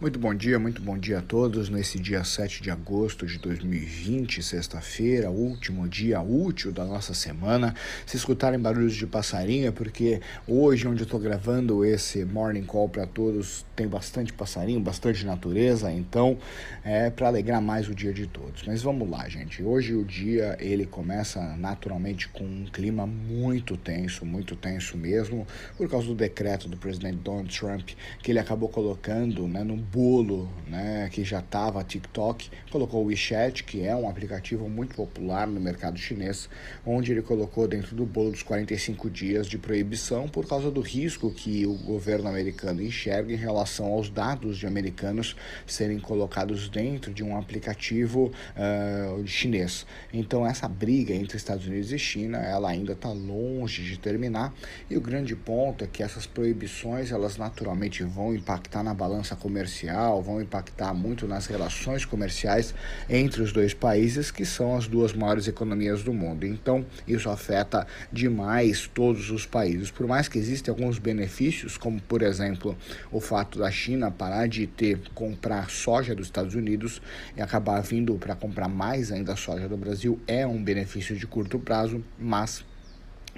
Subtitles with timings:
[0.00, 4.42] Muito bom dia, muito bom dia a todos nesse dia 7 de agosto de 2020,
[4.42, 7.74] sexta-feira, último dia útil da nossa semana.
[8.06, 12.88] Se escutarem barulhos de passarinho é porque hoje, onde eu estou gravando esse morning call
[12.88, 16.38] para todos, tem bastante passarinho, bastante natureza, então
[16.82, 18.62] é para alegrar mais o dia de todos.
[18.66, 19.62] Mas vamos lá, gente.
[19.62, 25.46] Hoje o dia ele começa naturalmente com um clima muito tenso, muito tenso mesmo,
[25.76, 27.90] por causa do decreto do presidente Donald Trump
[28.22, 33.64] que ele acabou colocando né, no bolo, né, que já estava TikTok, colocou o WeChat,
[33.64, 36.48] que é um aplicativo muito popular no mercado chinês,
[36.86, 41.30] onde ele colocou dentro do bolo dos 45 dias de proibição por causa do risco
[41.30, 45.34] que o governo americano enxerga em relação aos dados de americanos
[45.66, 49.84] serem colocados dentro de um aplicativo uh, chinês.
[50.12, 54.54] Então essa briga entre Estados Unidos e China, ela ainda está longe de terminar
[54.88, 59.79] e o grande ponto é que essas proibições elas naturalmente vão impactar na balança comercial
[59.80, 62.74] comercial, vão impactar muito nas relações comerciais
[63.08, 66.46] entre os dois países, que são as duas maiores economias do mundo.
[66.46, 69.90] Então, isso afeta demais todos os países.
[69.90, 72.76] Por mais que existem alguns benefícios, como por exemplo
[73.10, 77.00] o fato da China parar de ter comprar soja dos Estados Unidos
[77.36, 81.58] e acabar vindo para comprar mais ainda soja do Brasil, é um benefício de curto
[81.58, 82.64] prazo, mas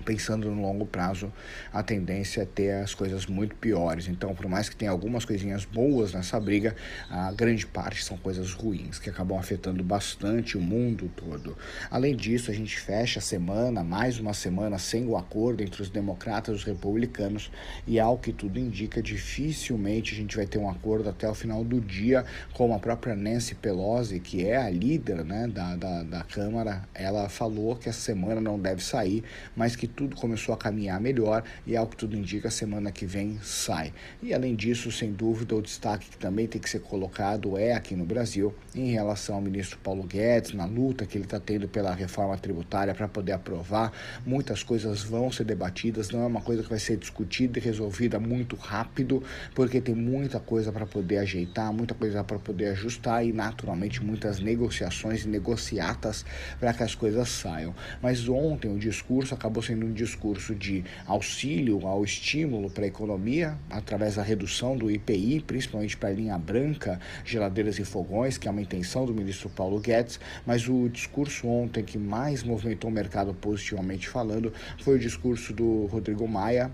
[0.03, 1.33] pensando no longo prazo,
[1.73, 4.09] a tendência é ter as coisas muito piores.
[4.09, 6.77] Então, por mais que tenha algumas coisinhas boas nessa briga,
[7.11, 11.57] a grande parte são coisas ruins que acabam afetando bastante o mundo todo.
[11.91, 15.89] Além disso, a gente fecha a semana, mais uma semana sem o acordo entre os
[15.89, 17.51] democratas e os republicanos,
[17.87, 21.65] e ao que tudo indica, dificilmente a gente vai ter um acordo até o final
[21.65, 26.25] do dia, como a própria Nancy Pelosi, que é a líder né, da, da, da
[26.25, 29.23] Câmara, ela falou que essa semana não deve sair,
[29.55, 33.39] mas que tudo começou a caminhar melhor e, ao que tudo indica, semana que vem
[33.43, 33.93] sai.
[34.23, 37.95] E além disso, sem dúvida, o destaque que também tem que ser colocado é aqui
[37.95, 41.95] no Brasil, em relação ao ministro Paulo Guedes, na luta que ele está tendo pela
[41.95, 43.93] reforma tributária para poder aprovar.
[44.25, 48.19] Muitas coisas vão ser debatidas, não é uma coisa que vai ser discutida e resolvida
[48.19, 49.23] muito rápido,
[49.55, 54.41] porque tem muita coisa para poder ajeitar, muita coisa para poder ajustar e, naturalmente, muitas
[54.41, 56.25] negociações e negociatas
[56.59, 57.75] para que as coisas saiam.
[58.01, 62.87] Mas ontem o discurso acabou sendo sendo um discurso de auxílio ao estímulo para a
[62.87, 68.47] economia, através da redução do IPI, principalmente para a linha branca, geladeiras e fogões, que
[68.47, 72.93] é uma intenção do ministro Paulo Guedes, mas o discurso ontem que mais movimentou o
[72.93, 76.71] mercado positivamente falando foi o discurso do Rodrigo Maia,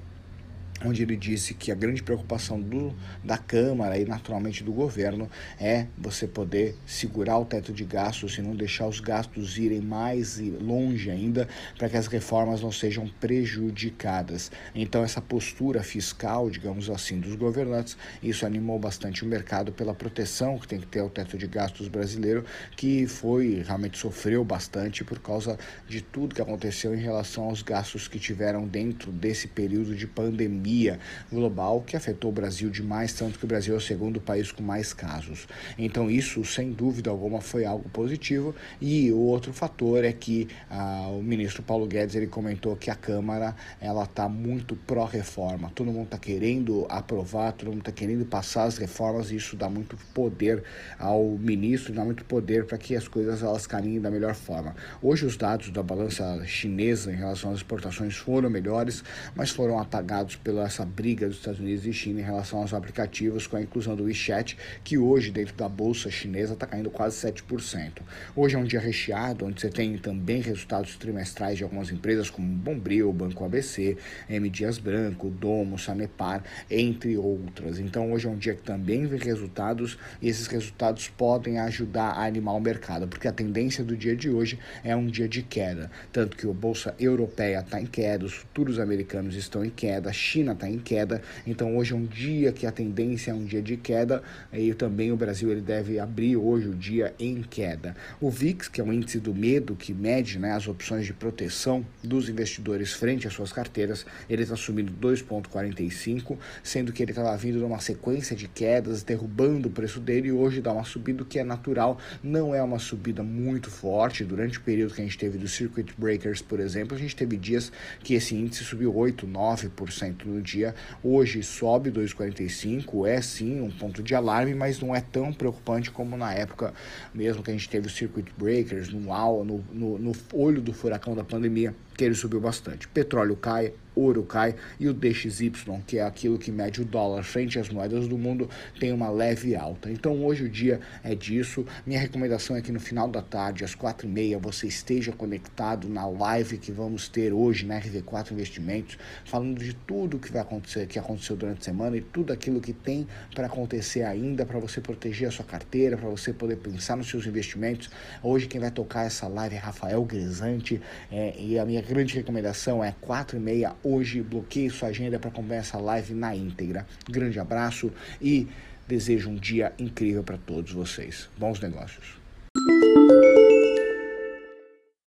[0.85, 5.29] onde ele disse que a grande preocupação do, da Câmara e naturalmente do governo
[5.61, 10.39] é você poder segurar o teto de gastos e não deixar os gastos irem mais
[10.61, 14.51] longe ainda para que as reformas não sejam prejudicadas.
[14.75, 20.59] Então essa postura fiscal, digamos assim, dos governantes, isso animou bastante o mercado pela proteção
[20.59, 22.45] que tem que ter o teto de gastos brasileiro,
[22.77, 25.59] que foi realmente sofreu bastante por causa
[25.89, 30.68] de tudo que aconteceu em relação aos gastos que tiveram dentro desse período de pandemia
[30.69, 30.99] pandemia
[31.33, 34.63] global que afetou o Brasil demais, tanto que o Brasil é o segundo país com
[34.63, 35.47] mais casos.
[35.79, 38.55] Então, isso, sem dúvida alguma, foi algo positivo.
[38.81, 42.95] E o outro fator é que ah, o ministro Paulo Guedes ele comentou que a
[42.95, 45.71] Câmara ela está muito pró-reforma.
[45.75, 49.69] Todo mundo está querendo aprovar, todo mundo está querendo passar as reformas e isso dá
[49.69, 50.63] muito poder
[50.99, 54.75] ao ministro, dá muito poder para que as coisas elas caminhem da melhor forma.
[55.03, 59.03] Hoje os dados da balança chinesa em relação às exportações foram melhores,
[59.35, 63.47] mas foram apagados pela essa briga dos Estados Unidos e China em relação aos aplicativos
[63.47, 68.03] com a inclusão do WeChat, que hoje dentro da bolsa chinesa está caindo quase 7%.
[68.35, 72.47] Hoje é um dia recheado, onde você tem também resultados trimestrais de algumas empresas como
[72.47, 73.97] Bombril, Banco ABC,
[74.29, 77.79] M Dias Branco, Domo, Sanepar, entre outras.
[77.79, 82.25] Então hoje é um dia que também vem resultados e esses resultados podem ajudar a
[82.25, 85.91] animar o mercado, porque a tendência do dia de hoje é um dia de queda,
[86.13, 90.48] tanto que a bolsa europeia está em queda, os futuros americanos estão em queda, China
[90.49, 93.61] China está em queda, então hoje é um dia que a tendência é um dia
[93.61, 94.23] de queda
[94.53, 97.95] e também o Brasil ele deve abrir hoje o dia em queda.
[98.21, 101.85] O VIX, que é o índice do medo que mede né, as opções de proteção
[102.03, 107.59] dos investidores frente às suas carteiras, ele está subindo 2,45, sendo que ele estava vindo
[107.59, 111.45] numa sequência de quedas, derrubando o preço dele e hoje dá uma subida que é
[111.45, 114.25] natural, não é uma subida muito forte.
[114.25, 117.37] Durante o período que a gente teve do Circuit Breakers, por exemplo, a gente teve
[117.37, 117.71] dias
[118.01, 120.75] que esse índice subiu 8, 9% no dia.
[121.03, 126.17] Hoje sobe 2,45, é sim um ponto de alarme, mas não é tão preocupante como
[126.17, 126.73] na época
[127.15, 129.01] mesmo que a gente teve o circuit breakers no,
[129.45, 132.87] no, no, no olho do furacão da pandemia, que ele subiu bastante.
[132.89, 135.51] Petróleo cai, ouro cai e o DXY,
[135.87, 138.49] que é aquilo que mede o dólar frente às moedas do mundo,
[138.79, 139.91] tem uma leve alta.
[139.91, 141.67] Então hoje o dia é disso.
[141.87, 145.89] Minha recomendação é que no final da tarde, às quatro e meia, você esteja conectado
[145.89, 150.87] na live que vamos ter hoje na RV4 Investimentos, falando de tudo que vai acontecer,
[150.87, 154.81] que aconteceu durante a semana e tudo aquilo que tem para acontecer ainda para você
[154.81, 157.91] proteger a sua carteira, para você poder pensar nos seus investimentos.
[158.23, 160.81] Hoje quem vai tocar essa live é Rafael Grisante
[161.11, 164.23] é, e a minha grande recomendação é quatro e meia hoje.
[164.23, 166.87] Bloqueie sua agenda para acompanhar essa live na íntegra.
[167.09, 168.47] Grande abraço e
[168.87, 171.29] desejo um dia incrível para todos vocês.
[171.37, 172.19] Bons negócios.